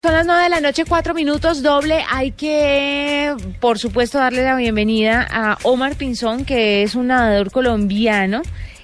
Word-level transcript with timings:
Son 0.00 0.12
las 0.12 0.26
nueve 0.26 0.44
de 0.44 0.48
la 0.50 0.60
noche, 0.60 0.84
cuatro 0.84 1.12
minutos 1.12 1.60
doble. 1.60 2.04
Hay 2.08 2.30
que, 2.30 3.34
por 3.60 3.80
supuesto, 3.80 4.18
darle 4.18 4.44
la 4.44 4.54
bienvenida 4.54 5.26
a 5.28 5.58
Omar 5.64 5.96
Pinzón, 5.96 6.44
que 6.44 6.84
es 6.84 6.94
un 6.94 7.08
nadador 7.08 7.50
colombiano. 7.50 8.42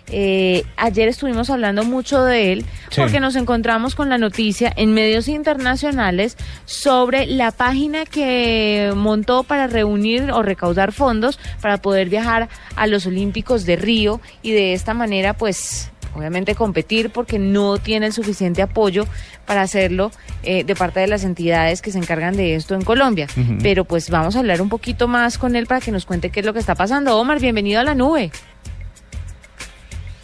Eh, 0.08 0.64
ayer 0.76 1.06
estuvimos 1.06 1.50
hablando 1.50 1.84
mucho 1.84 2.24
de 2.24 2.52
él 2.52 2.66
porque 2.96 3.20
nos 3.20 3.36
encontramos 3.36 3.94
con 3.94 4.10
la 4.10 4.18
noticia 4.18 4.72
en 4.76 4.92
medios 4.92 5.28
internacionales 5.28 6.36
sobre 6.66 7.26
la 7.26 7.52
página 7.52 8.04
que 8.04 8.92
montó 8.94 9.44
para 9.44 9.66
reunir 9.66 10.30
o 10.32 10.42
recaudar 10.42 10.92
fondos 10.92 11.38
para 11.62 11.78
poder 11.78 12.10
viajar 12.10 12.48
a 12.76 12.86
los 12.86 13.06
Olímpicos 13.06 13.64
de 13.64 13.76
Río 13.76 14.20
y 14.42 14.50
de 14.50 14.74
esta 14.74 14.92
manera 14.92 15.32
pues 15.32 15.90
obviamente 16.14 16.54
competir 16.54 17.10
porque 17.10 17.38
no 17.38 17.78
tiene 17.78 18.06
el 18.06 18.12
suficiente 18.12 18.62
apoyo 18.62 19.04
para 19.46 19.62
hacerlo 19.62 20.10
eh, 20.42 20.64
de 20.64 20.74
parte 20.74 21.00
de 21.00 21.06
las 21.06 21.24
entidades 21.24 21.82
que 21.82 21.90
se 21.90 21.98
encargan 21.98 22.36
de 22.36 22.54
esto 22.54 22.74
en 22.74 22.82
Colombia. 22.82 23.26
Pero 23.62 23.84
pues 23.84 24.10
vamos 24.10 24.36
a 24.36 24.40
hablar 24.40 24.62
un 24.62 24.68
poquito 24.68 25.08
más 25.08 25.38
con 25.38 25.56
él 25.56 25.66
para 25.66 25.80
que 25.80 25.90
nos 25.90 26.06
cuente 26.06 26.30
qué 26.30 26.40
es 26.40 26.46
lo 26.46 26.52
que 26.52 26.58
está 26.58 26.74
pasando. 26.74 27.18
Omar, 27.18 27.40
bienvenido 27.40 27.80
a 27.80 27.84
la 27.84 27.94
nube. 27.94 28.30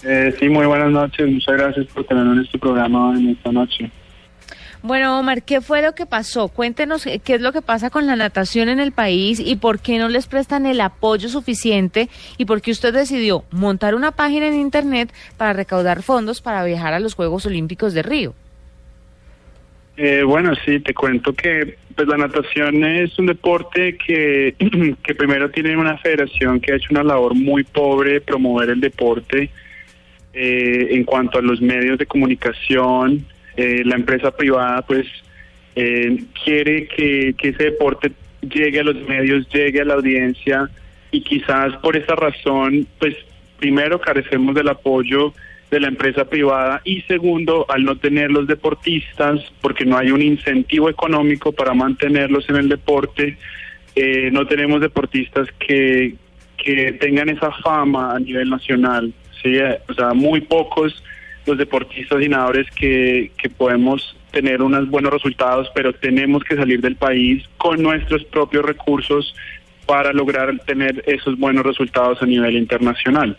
Eh, 0.02 0.34
sí, 0.38 0.48
muy 0.48 0.66
buenas 0.66 0.91
noches. 0.91 1.28
Muchas 1.28 1.56
gracias 1.56 1.86
por 1.86 2.04
tenernos 2.04 2.36
en 2.36 2.44
este 2.44 2.58
programa 2.58 3.14
en 3.16 3.30
esta 3.30 3.52
noche. 3.52 3.91
Bueno, 4.82 5.18
Omar, 5.18 5.42
¿qué 5.42 5.60
fue 5.60 5.82
lo 5.82 5.94
que 5.94 6.06
pasó? 6.06 6.48
Cuéntenos 6.48 7.06
eh, 7.06 7.20
qué 7.22 7.34
es 7.34 7.42
lo 7.42 7.52
que 7.52 7.60
pasa 7.60 7.90
con 7.90 8.06
la 8.06 8.16
natación 8.16 8.70
en 8.70 8.80
el 8.80 8.92
país 8.92 9.38
y 9.38 9.56
por 9.56 9.78
qué 9.78 9.98
no 9.98 10.08
les 10.08 10.26
prestan 10.26 10.64
el 10.64 10.80
apoyo 10.80 11.28
suficiente 11.28 12.08
y 12.38 12.46
por 12.46 12.62
qué 12.62 12.70
usted 12.70 12.94
decidió 12.94 13.44
montar 13.50 13.94
una 13.94 14.12
página 14.12 14.46
en 14.46 14.54
Internet 14.54 15.12
para 15.36 15.52
recaudar 15.52 16.02
fondos 16.02 16.40
para 16.40 16.64
viajar 16.64 16.94
a 16.94 17.00
los 17.00 17.14
Juegos 17.14 17.44
Olímpicos 17.44 17.92
de 17.92 18.02
Río. 18.02 18.34
Eh, 19.98 20.22
bueno, 20.22 20.54
sí, 20.64 20.80
te 20.80 20.94
cuento 20.94 21.34
que 21.34 21.76
pues 21.94 22.08
la 22.08 22.16
natación 22.16 22.82
es 22.82 23.18
un 23.18 23.26
deporte 23.26 23.98
que, 23.98 24.54
primero 25.18 25.50
tiene 25.50 25.76
una 25.76 25.98
federación 25.98 26.58
que 26.58 26.72
ha 26.72 26.76
hecho 26.76 26.88
una 26.92 27.04
labor 27.04 27.34
muy 27.34 27.64
pobre 27.64 28.14
de 28.14 28.20
promover 28.22 28.70
el 28.70 28.80
deporte 28.80 29.50
eh, 30.32 30.88
en 30.92 31.04
cuanto 31.04 31.38
a 31.38 31.42
los 31.42 31.60
medios 31.60 31.98
de 31.98 32.06
comunicación, 32.06 33.26
eh, 33.61 33.83
la 33.84 33.97
empresa 33.97 34.30
privada 34.30 34.80
pues 34.83 35.06
eh, 35.77 36.25
quiere 36.44 36.86
que, 36.89 37.34
ese 37.39 37.64
deporte 37.64 38.12
llegue 38.41 38.80
a 38.80 38.84
los 38.84 38.97
medios, 39.06 39.47
llegue 39.50 39.83
a 39.83 39.84
la 39.84 39.94
audiencia 39.94 40.70
y 41.11 41.20
quizás 41.20 41.77
por 41.83 41.94
esa 41.94 42.14
razón 42.14 42.86
pues 42.98 43.14
primero 43.58 44.00
carecemos 44.00 44.55
del 44.55 44.69
apoyo 44.69 45.34
de 45.70 45.78
la 45.78 45.88
empresa 45.88 46.25
privada 46.25 46.81
y 46.84 47.03
segundo 47.03 47.66
al 47.69 47.84
no 47.84 47.97
tener 47.98 48.31
los 48.31 48.47
deportistas 48.47 49.41
porque 49.61 49.84
no 49.84 49.98
hay 49.98 50.11
un 50.11 50.22
incentivo 50.22 50.88
económico 50.88 51.53
para 51.53 51.75
mantenerlos 51.75 52.48
en 52.48 52.56
el 52.56 52.69
deporte 52.70 53.36
no 54.33 54.47
tenemos 54.47 54.81
deportistas 54.81 55.48
que, 55.58 56.14
que 56.56 56.92
tengan 56.92 57.28
esa 57.28 57.53
fama 57.62 58.14
a 58.14 58.19
nivel 58.19 58.49
nacional 58.49 59.12
sí, 59.43 59.59
o 59.88 59.94
sea, 59.94 60.15
muy 60.15 60.41
pocos 60.41 61.03
los 61.46 61.58
deportistas 61.58 62.22
y 62.22 62.28
nadadores 62.28 62.70
que, 62.70 63.32
que 63.36 63.48
podemos 63.48 64.16
tener 64.30 64.62
unos 64.62 64.88
buenos 64.88 65.12
resultados, 65.12 65.68
pero 65.74 65.92
tenemos 65.92 66.44
que 66.44 66.56
salir 66.56 66.80
del 66.80 66.96
país 66.96 67.44
con 67.56 67.82
nuestros 67.82 68.24
propios 68.24 68.64
recursos 68.64 69.34
para 69.86 70.12
lograr 70.12 70.56
tener 70.60 71.02
esos 71.06 71.38
buenos 71.38 71.64
resultados 71.64 72.22
a 72.22 72.26
nivel 72.26 72.56
internacional. 72.56 73.36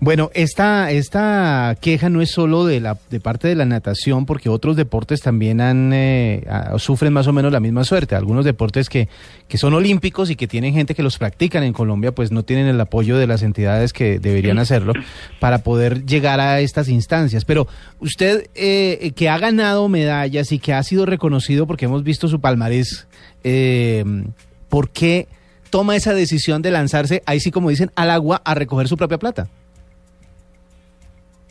Bueno, 0.00 0.30
esta, 0.34 0.90
esta 0.90 1.76
queja 1.80 2.08
no 2.08 2.20
es 2.20 2.30
solo 2.30 2.64
de, 2.64 2.80
la, 2.80 2.98
de 3.10 3.20
parte 3.20 3.48
de 3.48 3.54
la 3.54 3.64
natación, 3.64 4.26
porque 4.26 4.48
otros 4.48 4.76
deportes 4.76 5.20
también 5.20 5.60
han, 5.60 5.92
eh, 5.92 6.44
sufren 6.78 7.12
más 7.12 7.26
o 7.26 7.32
menos 7.32 7.52
la 7.52 7.60
misma 7.60 7.84
suerte. 7.84 8.14
Algunos 8.14 8.44
deportes 8.44 8.88
que, 8.88 9.08
que 9.48 9.58
son 9.58 9.74
olímpicos 9.74 10.30
y 10.30 10.36
que 10.36 10.46
tienen 10.46 10.74
gente 10.74 10.94
que 10.94 11.02
los 11.02 11.18
practican 11.18 11.62
en 11.62 11.72
Colombia, 11.72 12.12
pues 12.12 12.32
no 12.32 12.42
tienen 12.42 12.66
el 12.66 12.80
apoyo 12.80 13.16
de 13.16 13.26
las 13.26 13.42
entidades 13.42 13.92
que 13.92 14.18
deberían 14.18 14.58
hacerlo 14.58 14.92
para 15.40 15.58
poder 15.58 16.04
llegar 16.04 16.40
a 16.40 16.60
estas 16.60 16.88
instancias. 16.88 17.44
Pero 17.44 17.66
usted 18.00 18.48
eh, 18.54 19.12
que 19.16 19.28
ha 19.28 19.38
ganado 19.38 19.88
medallas 19.88 20.52
y 20.52 20.58
que 20.58 20.72
ha 20.72 20.82
sido 20.82 21.06
reconocido 21.06 21.66
porque 21.66 21.86
hemos 21.86 22.02
visto 22.04 22.28
su 22.28 22.40
palmarés, 22.40 23.06
eh, 23.42 24.04
¿por 24.68 24.90
qué? 24.90 25.28
Toma 25.74 25.96
esa 25.96 26.14
decisión 26.14 26.62
de 26.62 26.70
lanzarse, 26.70 27.24
ahí 27.26 27.40
sí 27.40 27.50
como 27.50 27.68
dicen, 27.68 27.90
al 27.96 28.08
agua 28.12 28.40
a 28.44 28.54
recoger 28.54 28.86
su 28.86 28.96
propia 28.96 29.18
plata? 29.18 29.48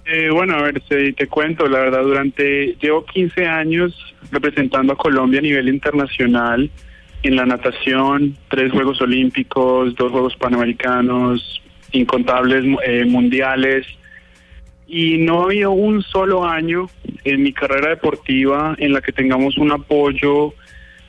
Eh, 0.06 0.29
bueno, 0.31 0.56
a 0.56 0.61
ver, 0.61 0.79
te, 0.79 1.11
te 1.11 1.28
cuento, 1.28 1.67
la 1.67 1.79
verdad, 1.79 2.03
durante, 2.03 2.78
llevo 2.81 3.03
15 3.03 3.45
años 3.45 4.16
representando 4.31 4.94
a 4.94 4.95
Colombia 4.95 5.39
a 5.39 5.41
nivel 5.41 5.67
internacional 5.67 6.72
en 7.22 7.35
la 7.35 7.45
natación, 7.45 8.38
tres 8.50 8.72
Juegos 8.72 9.01
Olímpicos, 9.01 9.94
dos 9.95 10.13
Juegos 10.13 10.38
Panamericanos, 10.38 11.61
incontables 11.91 12.63
eh, 12.88 13.03
mundiales, 13.03 13.85
y 14.88 15.17
no 15.17 15.41
ha 15.41 15.45
habido 15.47 15.72
un 15.72 16.01
solo 16.01 16.45
año 16.45 16.88
en 17.25 17.44
mi 17.44 17.51
carrera 17.51 17.90
deportiva 17.90 18.73
en 18.78 18.94
la 18.94 19.01
que 19.01 19.11
tengamos 19.11 19.57
un 19.57 19.73
apoyo 19.73 20.53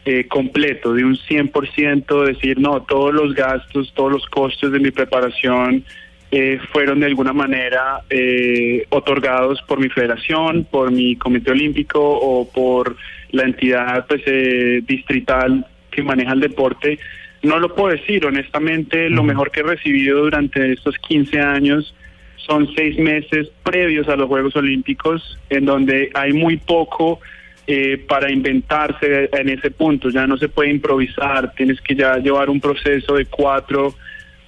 eh, 0.07 0.27
completo, 0.29 0.93
de 0.93 1.03
un 1.03 1.17
100%, 1.17 2.25
decir, 2.27 2.59
no, 2.59 2.83
todos 2.83 3.15
los 3.15 3.35
gastos, 3.35 3.93
todos 3.95 4.13
los 4.13 4.27
costos 4.27 4.71
de 4.71 4.79
mi 4.79 4.91
preparación 4.91 5.83
eh, 6.31 6.59
fueron 6.73 7.01
de 7.01 7.07
alguna 7.07 7.33
manera 7.33 8.03
eh, 8.11 8.85
otorgados 8.91 9.63
por 9.63 9.79
mi 9.81 9.89
federación, 9.89 10.67
por 10.71 10.91
mi 10.91 11.17
comité 11.17 11.53
olímpico 11.53 12.01
o 12.03 12.47
por 12.51 12.97
la 13.31 13.45
entidad 13.45 14.07
pues, 14.07 14.23
distrital 14.87 15.67
que 15.91 16.03
maneja 16.03 16.33
el 16.33 16.41
deporte. 16.41 16.99
No 17.43 17.59
lo 17.59 17.75
puedo 17.75 17.95
decir, 17.95 18.27
honestamente, 18.27 19.09
lo 19.09 19.23
mejor 19.23 19.51
que 19.51 19.61
he 19.61 19.65
recibido 19.65 20.23
durante 20.23 20.73
estos 20.73 20.99
15 20.99 21.41
años 21.41 21.95
son 22.47 22.69
seis 22.75 22.99
meses 22.99 23.51
previos 23.63 24.09
a 24.09 24.17
los 24.17 24.29
Juegos 24.29 24.55
Olímpicos, 24.57 25.39
en 25.49 25.65
donde 25.65 26.11
hay 26.15 26.33
muy 26.33 26.59
poco 26.59 27.21
eh, 27.67 28.05
para 28.09 28.31
inventarse 28.31 29.29
en 29.33 29.49
ese 29.49 29.71
punto. 29.71 30.11
Ya 30.11 30.27
no 30.27 30.37
se 30.37 30.49
puede 30.49 30.71
improvisar, 30.71 31.53
tienes 31.55 31.81
que 31.81 31.95
ya 31.95 32.17
llevar 32.19 32.51
un 32.51 32.61
proceso 32.61 33.15
de 33.15 33.27
cuatro, 33.27 33.95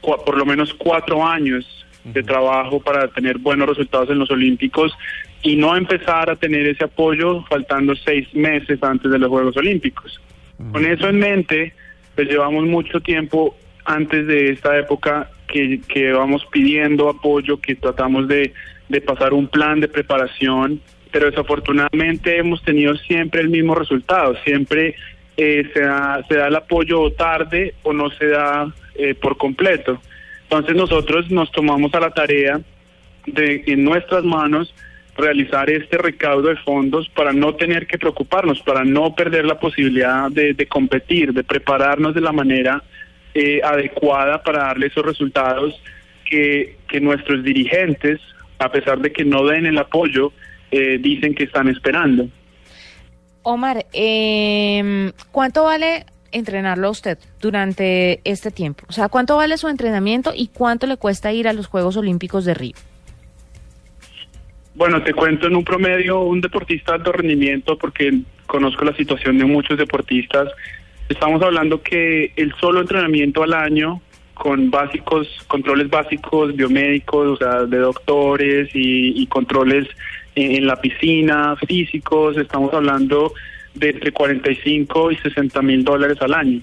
por 0.00 0.37
lo 0.37 0.44
menos 0.44 0.75
cuatro 0.75 1.27
años 1.27 1.87
de 2.04 2.22
trabajo 2.22 2.81
para 2.81 3.09
tener 3.09 3.38
buenos 3.38 3.69
resultados 3.69 4.10
en 4.10 4.19
los 4.19 4.31
Olímpicos 4.31 4.93
y 5.43 5.56
no 5.56 5.77
empezar 5.77 6.31
a 6.31 6.37
tener 6.37 6.66
ese 6.66 6.84
apoyo 6.84 7.44
faltando 7.49 7.94
seis 7.97 8.32
meses 8.34 8.82
antes 8.82 9.10
de 9.10 9.19
los 9.19 9.28
Juegos 9.28 9.56
Olímpicos. 9.56 10.21
Con 10.72 10.87
eso 10.87 11.09
en 11.09 11.19
mente, 11.19 11.75
pues 12.15 12.28
llevamos 12.28 12.65
mucho 12.65 13.00
tiempo 13.00 13.56
antes 13.84 14.27
de 14.27 14.50
esta 14.50 14.77
época 14.78 15.31
que, 15.48 15.81
que 15.87 16.12
vamos 16.12 16.47
pidiendo 16.50 17.09
apoyo, 17.09 17.60
que 17.60 17.75
tratamos 17.77 18.27
de, 18.28 18.53
de 18.88 19.00
pasar 19.00 19.33
un 19.33 19.48
plan 19.48 19.81
de 19.81 19.88
preparación 19.88 20.81
pero 21.16 21.31
desafortunadamente 21.31 22.37
hemos 22.37 22.62
tenido 22.62 22.94
siempre 22.94 23.41
el 23.41 23.49
mismo 23.49 23.75
resultado, 23.75 24.36
siempre 24.45 24.97
eh, 25.39 25.66
se, 25.72 25.80
da, 25.80 26.22
se 26.28 26.36
da 26.36 26.48
el 26.48 26.57
apoyo 26.57 27.10
tarde 27.13 27.72
o 27.84 27.95
no 27.95 28.10
se 28.10 28.27
da 28.27 28.71
eh, 28.97 29.15
por 29.15 29.39
completo. 29.39 29.98
Entonces 30.42 30.77
nosotros 30.77 31.30
nos 31.30 31.51
tomamos 31.53 31.95
a 31.95 32.01
la 32.01 32.10
tarea 32.10 32.60
de 33.24 33.63
en 33.66 33.83
nuestras 33.83 34.24
manos 34.24 34.74
realizar 35.16 35.71
este 35.71 35.97
recaudo 35.97 36.48
de 36.51 36.57
fondos 36.57 37.09
para 37.09 37.33
no 37.33 37.54
tener 37.54 37.86
que 37.86 37.97
preocuparnos, 37.97 38.60
para 38.60 38.84
no 38.84 39.15
perder 39.15 39.47
la 39.47 39.59
posibilidad 39.59 40.30
de, 40.30 40.66
competir, 40.66 41.33
de 41.33 41.45
prepararnos 41.45 42.15
de 42.15 42.21
la 42.21 42.33
manera 42.33 42.83
eh, 43.33 43.62
adecuada 43.65 44.42
para 44.42 44.65
darle 44.65 44.89
esos 44.89 45.07
resultados 45.07 45.80
que, 46.27 46.77
que 46.86 47.01
nuestros 47.01 47.42
dirigentes, 47.42 48.21
a 48.59 48.71
pesar 48.71 48.98
de 48.98 49.12
que 49.12 49.24
no 49.24 49.47
den 49.47 49.65
el 49.65 49.78
apoyo, 49.78 50.34
eh, 50.71 50.98
dicen 51.01 51.34
que 51.34 51.45
están 51.45 51.68
esperando. 51.68 52.28
Omar, 53.42 53.86
eh, 53.92 55.13
¿cuánto 55.30 55.65
vale 55.65 56.07
entrenarlo 56.33 56.89
a 56.89 56.91
usted 56.91 57.18
durante 57.41 58.21
este 58.24 58.51
tiempo? 58.51 58.84
O 58.89 58.92
sea, 58.92 59.09
¿cuánto 59.09 59.36
vale 59.36 59.57
su 59.57 59.68
entrenamiento 59.68 60.33
y 60.34 60.48
cuánto 60.48 60.86
le 60.86 60.97
cuesta 60.97 61.33
ir 61.33 61.47
a 61.47 61.53
los 61.53 61.68
Juegos 61.68 61.97
Olímpicos 61.97 62.45
de 62.45 62.54
Río? 62.54 62.74
Bueno, 64.74 65.03
te 65.03 65.15
cuento 65.15 65.47
en 65.47 65.57
un 65.57 65.65
promedio, 65.65 66.21
un 66.21 66.41
deportista 66.41 66.92
de 66.92 66.98
alto 66.98 67.12
rendimiento, 67.12 67.78
porque 67.78 68.21
conozco 68.47 68.84
la 68.84 68.95
situación 68.95 69.39
de 69.39 69.45
muchos 69.45 69.78
deportistas. 69.78 70.53
Estamos 71.09 71.41
hablando 71.41 71.80
que 71.80 72.33
el 72.36 72.53
solo 72.60 72.80
entrenamiento 72.80 73.42
al 73.42 73.54
año, 73.54 74.03
con 74.34 74.71
básicos, 74.71 75.28
controles 75.47 75.89
básicos 75.89 76.54
biomédicos, 76.54 77.28
o 77.28 77.36
sea, 77.36 77.65
de 77.65 77.78
doctores 77.78 78.69
y, 78.74 79.22
y 79.22 79.27
controles 79.28 79.89
en, 80.36 80.53
en 80.53 80.66
la 80.66 80.80
piscina, 80.80 81.56
físicos, 81.66 82.36
estamos 82.36 82.72
hablando 82.72 83.33
de 83.74 83.91
entre 83.91 84.12
45 84.12 85.10
y 85.12 85.16
60 85.16 85.62
mil 85.62 85.84
dólares 85.84 86.16
al 86.21 86.34
año. 86.34 86.62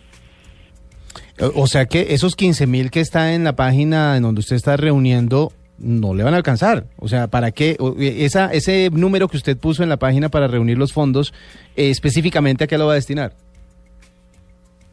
O 1.55 1.67
sea 1.67 1.85
que 1.87 2.13
esos 2.13 2.35
15 2.35 2.67
mil 2.67 2.91
que 2.91 2.99
está 2.99 3.33
en 3.33 3.43
la 3.43 3.55
página 3.55 4.15
en 4.15 4.23
donde 4.23 4.39
usted 4.39 4.55
está 4.55 4.77
reuniendo 4.77 5.51
no 5.79 6.13
le 6.13 6.23
van 6.23 6.33
a 6.33 6.37
alcanzar. 6.37 6.85
O 6.97 7.07
sea, 7.07 7.27
¿para 7.27 7.51
qué? 7.51 7.75
Eh, 7.99 8.17
Esa, 8.19 8.51
ese 8.53 8.89
número 8.91 9.27
que 9.27 9.37
usted 9.37 9.57
puso 9.57 9.83
en 9.83 9.89
la 9.89 9.97
página 9.97 10.29
para 10.29 10.47
reunir 10.47 10.77
los 10.77 10.93
fondos, 10.93 11.33
eh, 11.75 11.89
específicamente 11.89 12.63
a 12.63 12.67
qué 12.67 12.77
lo 12.77 12.85
va 12.85 12.93
a 12.93 12.95
destinar. 12.95 13.33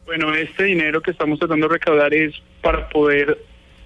Bueno, 0.05 0.33
este 0.33 0.65
dinero 0.65 1.01
que 1.01 1.11
estamos 1.11 1.39
tratando 1.39 1.67
de 1.67 1.73
recaudar 1.75 2.13
es 2.13 2.33
para 2.61 2.89
poder 2.89 3.37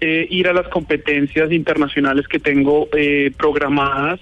eh, 0.01 0.25
ir 0.30 0.47
a 0.47 0.53
las 0.53 0.68
competencias 0.69 1.51
internacionales 1.51 2.27
que 2.27 2.39
tengo 2.39 2.88
eh, 2.97 3.31
programadas. 3.38 4.19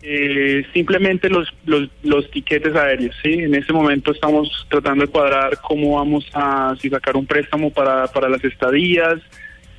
Eh, 0.00 0.64
simplemente 0.72 1.28
los, 1.28 1.48
los, 1.66 1.88
los 2.04 2.30
tiquetes 2.30 2.74
aéreos, 2.76 3.16
¿sí? 3.22 3.32
En 3.32 3.54
ese 3.54 3.72
momento 3.72 4.12
estamos 4.12 4.64
tratando 4.70 5.04
de 5.04 5.10
cuadrar 5.10 5.58
cómo 5.60 5.96
vamos 5.96 6.24
a 6.34 6.76
si 6.80 6.88
sacar 6.88 7.16
un 7.16 7.26
préstamo 7.26 7.70
para, 7.72 8.06
para 8.06 8.28
las 8.28 8.44
estadías 8.44 9.16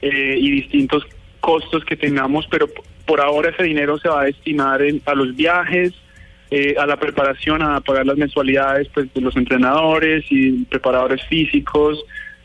eh, 0.02 0.36
y 0.38 0.52
distintos 0.52 1.06
costos 1.40 1.86
que 1.86 1.96
tengamos, 1.96 2.46
pero 2.52 2.68
por 3.06 3.22
ahora 3.22 3.50
ese 3.52 3.64
dinero 3.64 3.98
se 3.98 4.10
va 4.10 4.22
a 4.22 4.26
destinar 4.26 4.82
en- 4.82 5.02
a 5.06 5.16
los 5.16 5.34
viajes, 5.36 5.94
eh, 6.52 6.76
a 6.78 6.86
la 6.86 6.98
preparación, 6.98 7.62
a 7.62 7.80
pagar 7.80 8.06
las 8.06 8.18
mensualidades 8.18 8.90
pues, 8.94 9.12
de 9.14 9.22
los 9.22 9.38
entrenadores 9.38 10.26
y 10.30 10.66
preparadores 10.66 11.24
físicos. 11.28 12.04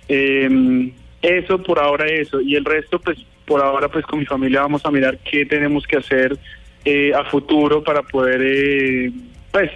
eh, 0.08 0.90
eso 1.22 1.62
por 1.62 1.78
ahora 1.78 2.06
eso. 2.06 2.40
Y 2.42 2.54
el 2.54 2.64
resto, 2.66 2.98
pues 3.00 3.16
por 3.46 3.62
ahora, 3.62 3.88
pues 3.88 4.04
con 4.04 4.18
mi 4.18 4.26
familia 4.26 4.60
vamos 4.60 4.84
a 4.84 4.90
mirar 4.90 5.18
qué 5.24 5.46
tenemos 5.46 5.86
que 5.86 5.96
hacer 5.96 6.36
eh, 6.84 7.14
a 7.14 7.24
futuro 7.24 7.82
para 7.82 8.02
poder, 8.02 8.40
eh, 8.42 9.10
pues, 9.50 9.70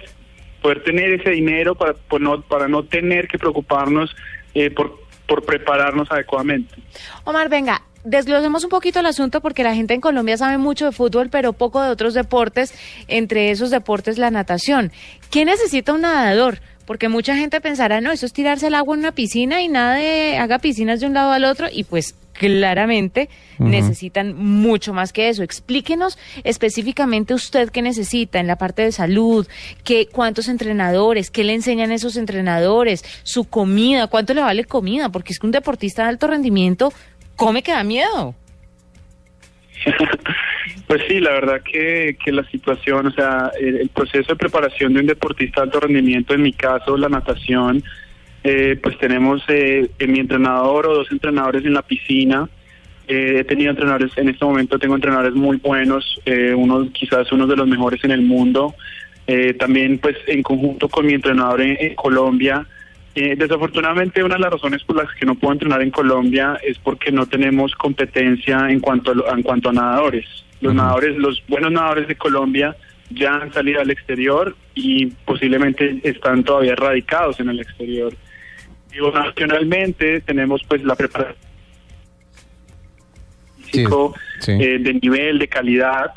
poder 0.61 0.83
tener 0.83 1.19
ese 1.19 1.31
dinero 1.31 1.73
para, 1.73 1.95
no, 2.19 2.41
para 2.41 2.67
no 2.67 2.83
tener 2.83 3.27
que 3.27 3.39
preocuparnos 3.39 4.15
eh, 4.53 4.69
por, 4.69 4.99
por 5.27 5.43
prepararnos 5.43 6.11
adecuadamente. 6.11 6.75
Omar, 7.23 7.49
venga, 7.49 7.81
desglosemos 8.03 8.63
un 8.63 8.69
poquito 8.69 8.99
el 8.99 9.07
asunto 9.07 9.41
porque 9.41 9.63
la 9.63 9.73
gente 9.73 9.93
en 9.93 10.01
Colombia 10.01 10.37
sabe 10.37 10.59
mucho 10.59 10.85
de 10.85 10.91
fútbol, 10.91 11.29
pero 11.29 11.53
poco 11.53 11.81
de 11.81 11.89
otros 11.89 12.13
deportes, 12.13 12.73
entre 13.07 13.51
esos 13.51 13.71
deportes 13.71 14.17
la 14.17 14.29
natación. 14.29 14.91
¿Qué 15.31 15.45
necesita 15.45 15.93
un 15.93 16.01
nadador? 16.01 16.59
Porque 16.85 17.09
mucha 17.09 17.35
gente 17.35 17.61
pensará, 17.61 18.01
no, 18.01 18.11
eso 18.11 18.25
es 18.25 18.33
tirarse 18.33 18.67
al 18.67 18.75
agua 18.75 18.95
en 18.95 18.99
una 18.99 19.13
piscina 19.13 19.61
y 19.61 19.67
nada 19.67 19.97
haga 20.41 20.59
piscinas 20.59 20.99
de 20.99 21.07
un 21.07 21.13
lado 21.13 21.31
al 21.31 21.45
otro 21.45 21.67
y 21.71 21.83
pues 21.83 22.15
claramente 22.39 23.29
necesitan 23.59 24.33
mucho 24.35 24.93
más 24.93 25.13
que 25.13 25.29
eso. 25.29 25.43
Explíquenos 25.43 26.17
específicamente 26.43 27.35
usted 27.35 27.69
qué 27.69 27.83
necesita 27.83 28.39
en 28.39 28.47
la 28.47 28.57
parte 28.57 28.81
de 28.81 28.91
salud, 28.91 29.47
qué, 29.83 30.07
cuántos 30.11 30.47
entrenadores, 30.47 31.29
qué 31.29 31.43
le 31.43 31.53
enseñan 31.53 31.91
esos 31.91 32.17
entrenadores, 32.17 33.03
su 33.21 33.47
comida, 33.47 34.07
cuánto 34.07 34.33
le 34.33 34.41
vale 34.41 34.63
comida, 34.63 35.09
porque 35.09 35.33
es 35.33 35.39
que 35.39 35.45
un 35.45 35.51
deportista 35.51 36.03
de 36.03 36.09
alto 36.09 36.27
rendimiento 36.27 36.91
come 37.35 37.61
que 37.61 37.71
da 37.71 37.83
miedo. 37.83 38.33
Pues 40.87 41.03
sí, 41.07 41.19
la 41.19 41.31
verdad 41.31 41.61
que, 41.63 42.17
que 42.23 42.31
la 42.31 42.43
situación, 42.49 43.05
o 43.05 43.11
sea, 43.11 43.51
el, 43.59 43.77
el 43.77 43.89
proceso 43.89 44.33
de 44.33 44.35
preparación 44.35 44.91
de 44.91 45.01
un 45.01 45.05
deportista 45.05 45.61
de 45.61 45.65
alto 45.65 45.81
rendimiento, 45.81 46.33
en 46.33 46.41
mi 46.41 46.51
caso 46.51 46.97
la 46.97 47.09
natación, 47.09 47.83
eh, 48.43 48.77
pues 48.81 48.97
tenemos 48.97 49.43
eh, 49.47 49.89
en 49.99 50.11
mi 50.11 50.19
entrenador 50.19 50.87
o 50.87 50.95
dos 50.95 51.11
entrenadores 51.11 51.65
en 51.65 51.73
la 51.73 51.81
piscina. 51.81 52.49
Eh, 53.07 53.37
he 53.39 53.43
tenido 53.43 53.71
entrenadores, 53.71 54.11
en 54.17 54.29
este 54.29 54.45
momento 54.45 54.77
tengo 54.77 54.95
entrenadores 54.95 55.33
muy 55.33 55.57
buenos, 55.57 56.19
eh, 56.25 56.53
unos 56.53 56.91
quizás 56.91 57.31
uno 57.31 57.47
de 57.47 57.55
los 57.55 57.67
mejores 57.67 58.03
en 58.03 58.11
el 58.11 58.21
mundo. 58.21 58.75
Eh, 59.27 59.53
también 59.53 59.99
pues 59.99 60.15
en 60.25 60.41
conjunto 60.41 60.89
con 60.89 61.05
mi 61.05 61.13
entrenador 61.13 61.61
en, 61.61 61.77
en 61.79 61.95
Colombia. 61.95 62.65
Eh, 63.15 63.35
desafortunadamente 63.35 64.23
una 64.23 64.35
de 64.35 64.41
las 64.41 64.53
razones 64.53 64.83
por 64.83 64.95
las 64.95 65.13
que 65.13 65.25
no 65.25 65.35
puedo 65.35 65.53
entrenar 65.53 65.81
en 65.81 65.91
Colombia 65.91 66.57
es 66.63 66.77
porque 66.79 67.11
no 67.11 67.25
tenemos 67.25 67.75
competencia 67.75 68.69
en 68.69 68.79
cuanto 68.79 69.11
a, 69.11 69.33
en 69.33 69.43
cuanto 69.43 69.69
a 69.69 69.73
nadadores. 69.73 70.25
Los 70.61 70.73
nadadores, 70.73 71.17
los 71.17 71.43
buenos 71.47 71.71
nadadores 71.71 72.07
de 72.07 72.15
Colombia 72.15 72.75
ya 73.09 73.35
han 73.35 73.51
salido 73.53 73.81
al 73.81 73.89
exterior 73.89 74.55
y 74.75 75.07
posiblemente 75.25 75.99
están 76.03 76.43
todavía 76.43 76.75
radicados 76.75 77.39
en 77.39 77.49
el 77.49 77.59
exterior. 77.59 78.13
Digo, 78.91 79.11
nacionalmente 79.11 80.21
tenemos 80.21 80.61
pues 80.67 80.83
la 80.83 80.95
preparación 80.95 81.35
físico 83.65 84.15
sí. 84.39 84.51
eh, 84.53 84.79
de 84.79 84.93
nivel, 84.95 85.37
de 85.39 85.47
calidad, 85.47 86.11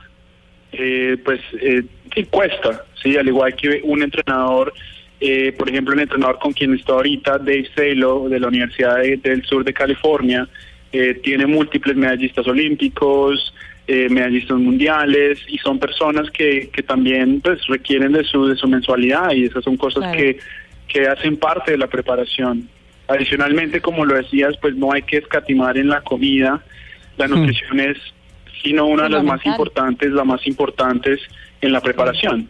eh, 0.72 1.16
pues 1.24 1.40
eh, 1.60 1.82
sí 2.14 2.24
cuesta, 2.24 2.84
sí, 3.02 3.16
al 3.16 3.28
igual 3.28 3.54
que 3.54 3.80
un 3.84 4.02
entrenador, 4.02 4.72
eh, 5.20 5.52
por 5.52 5.69
ejemplo, 5.69 5.92
el 5.94 6.00
entrenador 6.00 6.38
con 6.38 6.52
quien 6.52 6.74
estoy 6.74 6.94
ahorita, 6.96 7.38
Dave 7.38 7.69
Salo, 7.76 8.28
de 8.28 8.40
la 8.40 8.48
Universidad 8.48 8.98
de- 8.98 9.19
del 9.19 9.44
Sur 9.44 9.64
de 9.64 9.72
California, 9.74 10.48
eh, 10.92 11.14
tiene 11.22 11.46
múltiples 11.46 11.96
medallistas 11.96 12.46
olímpicos, 12.46 13.54
eh, 13.86 14.08
medallistas 14.08 14.58
mundiales 14.58 15.38
y 15.48 15.58
son 15.58 15.78
personas 15.78 16.30
que, 16.30 16.70
que 16.72 16.82
también 16.82 17.40
pues 17.40 17.66
requieren 17.66 18.12
de 18.12 18.22
su 18.24 18.46
de 18.46 18.56
su 18.56 18.69
mensualidad 18.69 19.32
y 19.32 19.44
esas 19.46 19.64
son 19.64 19.76
cosas 19.76 20.04
Claro. 20.04 20.16
que 20.19 20.38
que 20.93 21.09
hacen 21.09 21.37
parte 21.37 21.73
de 21.73 21.79
la 21.79 21.87
preparación. 21.87 22.69
Adicionalmente, 23.09 23.81
como 23.81 24.05
lo 24.05 24.15
decías, 24.15 24.56
pues 24.61 24.75
no 24.77 24.93
hay 24.93 25.03
que 25.03 25.19
escatimar 25.19 25.77
en 25.79 25.89
la 25.89 26.03
comida. 26.03 26.62
La 27.17 27.29
nutrición 27.29 27.81
es, 27.81 27.97
sino 28.62 28.87
una 28.87 29.05
de 29.05 29.11
las 29.11 29.25
más 29.25 29.44
importantes, 29.44 30.11
las 30.11 30.27
más 30.27 30.47
importantes 30.47 31.21
en 31.61 31.73
la 31.73 31.81
preparación. 31.81 32.49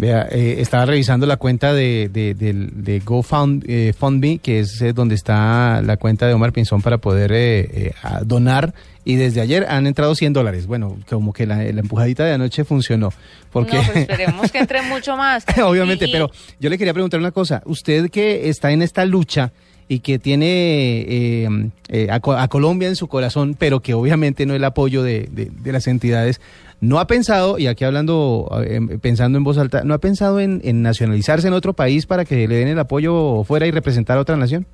Vea, 0.00 0.26
eh, 0.30 0.56
estaba 0.60 0.86
revisando 0.86 1.26
la 1.26 1.36
cuenta 1.36 1.74
de, 1.74 2.08
de, 2.10 2.32
del- 2.32 2.70
de 2.84 3.00
GoFundMe, 3.00 4.38
que 4.38 4.60
es 4.60 4.80
eh, 4.80 4.94
donde 4.94 5.14
está 5.14 5.82
la 5.82 5.98
cuenta 5.98 6.26
de 6.26 6.32
Omar 6.32 6.52
Pinzón 6.52 6.80
para 6.80 6.96
poder 6.98 7.32
eh, 7.32 7.60
eh, 7.60 7.92
donar. 8.24 8.72
Y 9.04 9.16
desde 9.16 9.42
ayer 9.42 9.66
han 9.68 9.86
entrado 9.86 10.14
100 10.14 10.32
dólares. 10.32 10.66
Bueno, 10.66 10.96
como 11.08 11.32
que 11.34 11.46
la, 11.46 11.56
la 11.56 11.80
empujadita 11.80 12.24
de 12.24 12.32
anoche 12.32 12.64
funcionó. 12.64 13.12
Porque, 13.52 13.76
No, 13.76 13.82
pues 13.82 13.96
esperemos 14.08 14.50
que 14.50 14.58
entre 14.58 14.80
mucho 14.82 15.16
más. 15.18 15.44
obviamente, 15.62 16.06
Y- 16.06 16.08
y- 16.08 16.12
pero 16.12 16.30
yo 16.58 16.70
le 16.70 16.78
quería 16.78 16.94
preguntar 16.94 17.20
una 17.20 17.32
cosa. 17.32 17.62
Usted 17.66 18.10
que 18.10 18.48
está 18.48 18.70
en 18.72 18.80
esta 18.82 19.04
lucha 19.04 19.52
y 19.90 19.98
que 19.98 20.20
tiene 20.20 21.00
eh, 21.00 21.48
eh, 21.88 22.06
a, 22.12 22.20
Co- 22.20 22.36
a 22.38 22.46
Colombia 22.46 22.86
en 22.86 22.94
su 22.94 23.08
corazón, 23.08 23.56
pero 23.58 23.80
que 23.80 23.92
obviamente 23.92 24.46
no 24.46 24.54
el 24.54 24.62
apoyo 24.62 25.02
de, 25.02 25.28
las 25.64 25.88
entidades, 25.88 26.40
¿no 26.80 27.00
ha 27.00 27.08
pensado, 27.08 27.58
y 27.58 27.66
aquí 27.66 27.82
hablando, 27.82 28.48
eh, 28.64 28.80
pensando 29.02 29.36
en 29.36 29.42
voz 29.42 29.58
alta, 29.58 29.82
¿no 29.82 29.92
ha 29.92 29.98
pensado 29.98 30.38
en, 30.38 30.60
en 30.62 30.82
nacionalizarse 30.82 31.48
en 31.48 31.54
otro 31.54 31.72
país 31.72 32.06
para 32.06 32.24
que 32.24 32.46
le 32.46 32.54
den 32.54 32.68
el 32.68 32.78
apoyo 32.78 33.42
fuera 33.42 33.66
y 33.66 33.72
representar 33.72 34.16
a 34.16 34.20
otra 34.20 34.36
nación? 34.36 34.64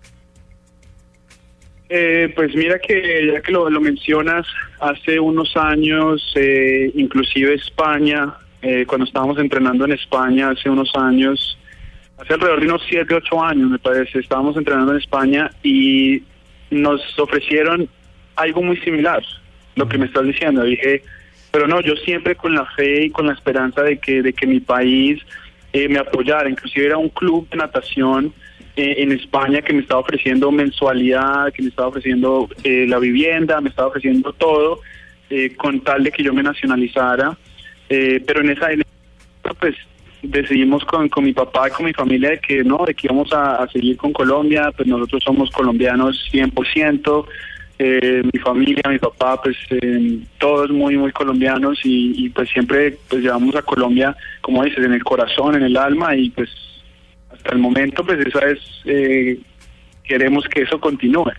Eh, 1.88 2.30
pues 2.36 2.54
mira 2.54 2.78
que 2.78 3.30
ya 3.32 3.40
que 3.40 3.52
lo, 3.52 3.70
lo 3.70 3.80
mencionas, 3.80 4.46
hace 4.80 5.18
unos 5.18 5.56
años, 5.56 6.30
eh, 6.34 6.92
inclusive 6.94 7.54
España, 7.54 8.34
eh, 8.60 8.84
cuando 8.86 9.06
estábamos 9.06 9.38
entrenando 9.38 9.86
en 9.86 9.92
España 9.92 10.50
hace 10.50 10.68
unos 10.68 10.94
años, 10.94 11.56
hace 12.18 12.34
alrededor 12.34 12.60
de 12.60 12.66
unos 12.66 12.82
7, 12.88 13.14
8 13.14 13.42
años 13.44 13.70
me 13.70 13.78
parece, 13.78 14.18
estábamos 14.18 14.56
entrenando 14.56 14.92
en 14.92 14.98
España 14.98 15.50
y 15.62 16.22
nos 16.70 17.00
ofrecieron 17.18 17.88
algo 18.36 18.62
muy 18.62 18.76
similar, 18.78 19.22
lo 19.74 19.88
que 19.88 19.98
me 19.98 20.06
estás 20.06 20.24
diciendo. 20.24 20.64
Dije, 20.64 21.02
pero 21.50 21.66
no, 21.66 21.80
yo 21.80 21.96
siempre 21.96 22.34
con 22.34 22.54
la 22.54 22.66
fe 22.66 23.04
y 23.04 23.10
con 23.10 23.26
la 23.26 23.32
esperanza 23.32 23.82
de 23.82 23.98
que, 23.98 24.22
de 24.22 24.32
que 24.32 24.46
mi 24.46 24.60
país 24.60 25.20
eh, 25.72 25.88
me 25.88 25.98
apoyara, 25.98 26.48
inclusive 26.48 26.86
era 26.86 26.98
un 26.98 27.08
club 27.08 27.48
de 27.50 27.56
natación 27.56 28.32
eh, 28.76 28.96
en 28.98 29.12
España 29.12 29.62
que 29.62 29.72
me 29.72 29.80
estaba 29.80 30.00
ofreciendo 30.00 30.50
mensualidad, 30.50 31.52
que 31.52 31.62
me 31.62 31.68
estaba 31.68 31.88
ofreciendo 31.88 32.48
eh, 32.62 32.86
la 32.88 32.98
vivienda, 32.98 33.60
me 33.60 33.70
estaba 33.70 33.88
ofreciendo 33.88 34.32
todo, 34.32 34.80
eh, 35.30 35.54
con 35.56 35.80
tal 35.80 36.04
de 36.04 36.12
que 36.12 36.22
yo 36.22 36.32
me 36.34 36.42
nacionalizara. 36.42 37.36
Eh, 37.88 38.22
pero 38.26 38.40
en 38.40 38.50
esa, 38.50 38.72
en 38.72 38.80
esa, 38.80 39.54
pues 39.54 39.76
decidimos 40.22 40.84
con, 40.84 41.08
con 41.08 41.24
mi 41.24 41.32
papá 41.32 41.68
y 41.68 41.70
con 41.70 41.86
mi 41.86 41.92
familia 41.92 42.30
de 42.30 42.40
que 42.40 42.64
no, 42.64 42.84
de 42.86 42.94
que 42.94 43.06
íbamos 43.06 43.32
a, 43.32 43.66
seguir 43.68 43.96
con 43.96 44.12
Colombia, 44.12 44.72
pues 44.76 44.88
nosotros 44.88 45.22
somos 45.24 45.50
colombianos 45.50 46.28
100%, 46.32 47.26
eh, 47.78 48.22
mi 48.32 48.38
familia, 48.40 48.82
mi 48.88 48.98
papá, 48.98 49.40
pues 49.42 49.56
eh, 49.70 50.18
todos 50.38 50.70
muy, 50.70 50.96
muy 50.96 51.12
colombianos 51.12 51.78
y, 51.84 52.24
y, 52.24 52.28
pues 52.30 52.48
siempre 52.48 52.96
pues 53.08 53.22
llevamos 53.22 53.54
a 53.54 53.62
Colombia, 53.62 54.16
como 54.40 54.64
dices, 54.64 54.84
en 54.84 54.94
el 54.94 55.04
corazón, 55.04 55.56
en 55.56 55.62
el 55.62 55.76
alma 55.76 56.16
y 56.16 56.30
pues 56.30 56.48
hasta 57.30 57.52
el 57.52 57.58
momento 57.58 58.04
pues 58.04 58.26
esa 58.26 58.40
es, 58.50 58.58
eh, 58.86 59.38
queremos 60.04 60.46
que 60.48 60.62
eso 60.62 60.80
continúe. 60.80 61.32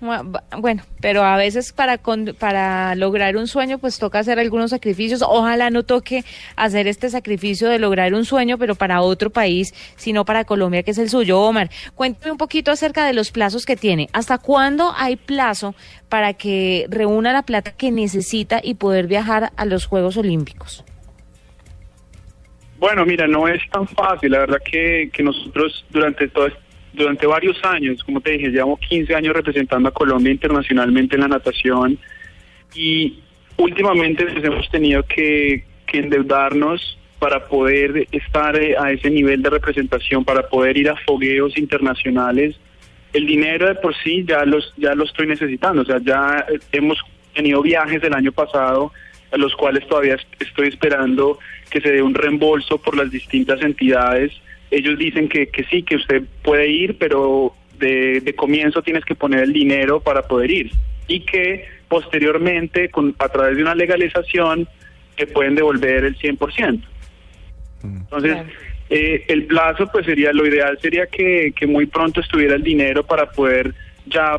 Bueno, 0.00 0.82
pero 1.02 1.24
a 1.24 1.36
veces 1.36 1.72
para 1.74 1.98
para 2.38 2.94
lograr 2.94 3.36
un 3.36 3.46
sueño 3.46 3.78
pues 3.78 3.98
toca 3.98 4.20
hacer 4.20 4.38
algunos 4.38 4.70
sacrificios. 4.70 5.22
Ojalá 5.22 5.68
no 5.68 5.82
toque 5.82 6.24
hacer 6.56 6.86
este 6.86 7.10
sacrificio 7.10 7.68
de 7.68 7.78
lograr 7.78 8.14
un 8.14 8.24
sueño, 8.24 8.56
pero 8.56 8.74
para 8.76 9.02
otro 9.02 9.28
país, 9.28 9.74
sino 9.96 10.24
para 10.24 10.44
Colombia 10.44 10.82
que 10.82 10.92
es 10.92 10.98
el 10.98 11.10
suyo. 11.10 11.38
Omar, 11.40 11.68
cuéntame 11.94 12.32
un 12.32 12.38
poquito 12.38 12.70
acerca 12.70 13.04
de 13.04 13.12
los 13.12 13.30
plazos 13.30 13.66
que 13.66 13.76
tiene. 13.76 14.08
¿Hasta 14.14 14.38
cuándo 14.38 14.94
hay 14.96 15.16
plazo 15.16 15.74
para 16.08 16.32
que 16.32 16.86
reúna 16.88 17.34
la 17.34 17.42
plata 17.42 17.72
que 17.72 17.90
necesita 17.90 18.60
y 18.62 18.74
poder 18.74 19.06
viajar 19.06 19.52
a 19.56 19.66
los 19.66 19.84
Juegos 19.84 20.16
Olímpicos? 20.16 20.82
Bueno, 22.78 23.04
mira, 23.04 23.26
no 23.26 23.46
es 23.46 23.60
tan 23.70 23.86
fácil. 23.86 24.32
La 24.32 24.38
verdad 24.38 24.58
que, 24.64 25.10
que 25.12 25.22
nosotros 25.22 25.84
durante 25.90 26.26
todo 26.28 26.46
este 26.46 26.69
durante 26.92 27.26
varios 27.26 27.62
años, 27.64 28.02
como 28.04 28.20
te 28.20 28.32
dije, 28.32 28.50
llevamos 28.50 28.80
15 28.80 29.14
años 29.14 29.34
representando 29.34 29.88
a 29.88 29.92
Colombia 29.92 30.32
internacionalmente 30.32 31.14
en 31.14 31.22
la 31.22 31.28
natación 31.28 31.98
y 32.74 33.18
últimamente 33.56 34.26
hemos 34.42 34.68
tenido 34.70 35.02
que, 35.04 35.64
endeudarnos 35.92 36.96
para 37.18 37.48
poder 37.48 38.06
estar 38.12 38.56
eh, 38.56 38.76
a 38.78 38.92
ese 38.92 39.10
nivel 39.10 39.42
de 39.42 39.50
representación, 39.50 40.24
para 40.24 40.48
poder 40.48 40.76
ir 40.76 40.88
a 40.88 40.94
fogueos 40.94 41.58
internacionales. 41.58 42.54
El 43.12 43.26
dinero 43.26 43.66
de 43.66 43.74
por 43.74 43.92
sí 43.96 44.24
ya 44.24 44.44
los 44.44 44.72
ya 44.76 44.94
lo 44.94 45.02
estoy 45.02 45.26
necesitando, 45.26 45.82
o 45.82 45.84
sea, 45.84 45.98
ya 46.00 46.46
eh, 46.48 46.60
hemos 46.70 46.96
tenido 47.34 47.60
viajes 47.60 48.00
el 48.04 48.14
año 48.14 48.30
pasado 48.30 48.92
a 49.32 49.36
los 49.36 49.52
cuales 49.56 49.84
todavía 49.88 50.16
estoy 50.38 50.68
esperando 50.68 51.40
que 51.70 51.80
se 51.80 51.90
dé 51.90 52.02
un 52.02 52.14
reembolso 52.14 52.78
por 52.78 52.96
las 52.96 53.10
distintas 53.10 53.60
entidades 53.62 54.32
ellos 54.70 54.98
dicen 54.98 55.28
que, 55.28 55.48
que 55.48 55.64
sí, 55.64 55.82
que 55.82 55.96
usted 55.96 56.22
puede 56.42 56.68
ir, 56.68 56.96
pero 56.98 57.54
de, 57.78 58.20
de, 58.20 58.34
comienzo 58.34 58.82
tienes 58.82 59.04
que 59.04 59.14
poner 59.14 59.40
el 59.40 59.52
dinero 59.52 60.00
para 60.00 60.22
poder 60.22 60.50
ir 60.50 60.70
y 61.08 61.20
que 61.20 61.66
posteriormente, 61.88 62.88
con, 62.88 63.16
a 63.18 63.28
través 63.28 63.56
de 63.56 63.62
una 63.62 63.74
legalización, 63.74 64.68
te 65.16 65.26
pueden 65.26 65.56
devolver 65.56 66.04
el 66.04 66.16
100%. 66.16 66.82
Mm. 67.82 67.96
Entonces, 67.96 68.38
eh, 68.88 69.24
el 69.28 69.46
plazo, 69.46 69.88
pues 69.90 70.06
sería, 70.06 70.32
lo 70.32 70.46
ideal 70.46 70.78
sería 70.80 71.06
que, 71.06 71.52
que 71.54 71.66
muy 71.66 71.86
pronto 71.86 72.20
estuviera 72.20 72.54
el 72.54 72.62
dinero 72.62 73.04
para 73.04 73.30
poder 73.30 73.74
ya 74.06 74.38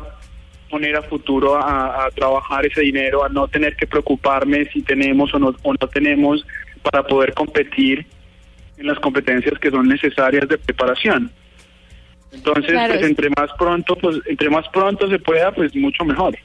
poner 0.70 0.96
a 0.96 1.02
futuro 1.02 1.56
a, 1.56 2.06
a, 2.06 2.10
trabajar 2.10 2.64
ese 2.64 2.80
dinero, 2.80 3.22
a 3.22 3.28
no 3.28 3.46
tener 3.48 3.76
que 3.76 3.86
preocuparme 3.86 4.64
si 4.72 4.80
tenemos 4.80 5.32
o 5.34 5.38
no, 5.38 5.54
o 5.62 5.72
no 5.72 5.88
tenemos 5.88 6.46
para 6.82 7.02
poder 7.02 7.34
competir 7.34 8.06
en 8.82 8.88
las 8.88 8.98
competencias 9.00 9.58
que 9.58 9.70
son 9.70 9.88
necesarias 9.88 10.48
de 10.48 10.58
preparación. 10.58 11.30
Entonces, 12.32 12.72
pues 12.72 13.02
entre 13.02 13.30
más 13.30 13.50
pronto, 13.58 13.96
pues 13.96 14.16
entre 14.26 14.50
más 14.50 14.68
pronto 14.68 15.08
se 15.08 15.18
pueda, 15.18 15.52
pues 15.52 15.74
mucho 15.74 16.04
mejor. 16.04 16.36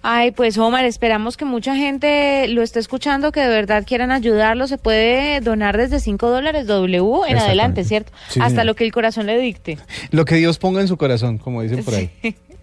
Ay, 0.00 0.30
pues 0.30 0.56
Omar, 0.56 0.84
esperamos 0.84 1.36
que 1.36 1.44
mucha 1.44 1.74
gente 1.74 2.46
lo 2.48 2.62
esté 2.62 2.78
escuchando, 2.78 3.32
que 3.32 3.40
de 3.40 3.48
verdad 3.48 3.84
quieran 3.84 4.12
ayudarlo. 4.12 4.68
Se 4.68 4.78
puede 4.78 5.40
donar 5.40 5.76
desde 5.76 5.98
5 5.98 6.30
dólares 6.30 6.68
W 6.68 7.22
en 7.26 7.38
adelante, 7.38 7.82
¿cierto? 7.82 8.12
Hasta 8.40 8.62
lo 8.62 8.76
que 8.76 8.84
el 8.84 8.92
corazón 8.92 9.26
le 9.26 9.36
dicte. 9.38 9.76
Lo 10.12 10.24
que 10.24 10.36
Dios 10.36 10.58
ponga 10.58 10.80
en 10.80 10.88
su 10.88 10.96
corazón, 10.96 11.38
como 11.38 11.62
dicen 11.62 11.84
por 11.84 11.94
ahí. 11.94 12.10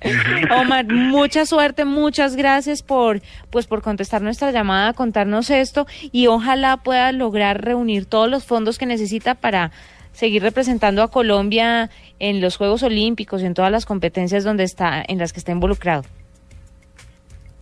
Omar, 0.52 0.86
mucha 0.86 1.46
suerte, 1.46 1.86
muchas 1.86 2.36
gracias 2.36 2.84
por 2.84 3.22
pues 3.50 3.68
por 3.68 3.82
contestar 3.82 4.22
nuestra 4.22 4.52
llamada, 4.52 4.94
contarnos 4.94 5.50
esto 5.50 5.88
y 6.12 6.28
ojalá 6.28 6.78
pueda 6.78 7.12
lograr 7.12 7.64
reunir 7.64 8.06
todos 8.06 8.30
los 8.30 8.46
fondos 8.46 8.78
que 8.78 8.86
necesita 8.86 9.36
para 9.36 9.72
seguir 10.12 10.42
representando 10.42 11.04
a 11.04 11.12
Colombia 11.12 11.90
en 12.20 12.42
los 12.42 12.58
Juegos 12.58 12.84
Olímpicos 12.84 13.42
y 13.42 13.46
en 13.46 13.54
todas 13.54 13.72
las 13.72 13.86
competencias 13.86 14.44
donde 14.44 14.64
está 14.64 15.04
en 15.06 15.18
las 15.18 15.34
que 15.34 15.40
está 15.40 15.52
involucrado. 15.52 16.04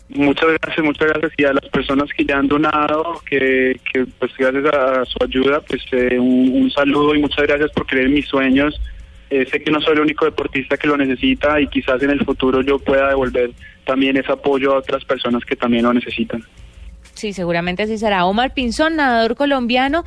Muchas 0.09 0.49
gracias, 0.61 0.85
muchas 0.85 1.07
gracias 1.07 1.31
y 1.37 1.43
a 1.45 1.53
las 1.53 1.67
personas 1.69 2.07
que 2.15 2.23
ya 2.23 2.37
han 2.37 2.47
donado, 2.47 3.19
que, 3.27 3.79
que 3.91 4.05
pues 4.19 4.31
gracias 4.37 4.71
a 4.71 5.05
su 5.05 5.17
ayuda, 5.23 5.61
pues 5.61 5.81
eh, 5.91 6.19
un, 6.19 6.51
un 6.53 6.71
saludo 6.71 7.15
y 7.15 7.19
muchas 7.19 7.47
gracias 7.47 7.71
por 7.71 7.87
creer 7.87 8.07
en 8.07 8.13
mis 8.13 8.27
sueños. 8.27 8.79
Eh, 9.33 9.47
sé 9.49 9.63
que 9.63 9.71
no 9.71 9.81
soy 9.81 9.93
el 9.93 10.01
único 10.01 10.25
deportista 10.25 10.77
que 10.77 10.87
lo 10.87 10.95
necesita 10.95 11.59
y 11.59 11.65
quizás 11.65 12.03
en 12.03 12.11
el 12.11 12.23
futuro 12.23 12.61
yo 12.61 12.77
pueda 12.77 13.07
devolver 13.07 13.49
también 13.83 14.15
ese 14.15 14.31
apoyo 14.31 14.73
a 14.73 14.77
otras 14.77 15.03
personas 15.05 15.43
que 15.43 15.55
también 15.55 15.85
lo 15.85 15.91
necesitan. 15.91 16.43
Sí, 17.15 17.33
seguramente 17.33 17.81
así 17.81 17.97
será. 17.97 18.25
Omar 18.25 18.53
Pinzón, 18.53 18.95
nadador 18.95 19.35
colombiano. 19.35 20.03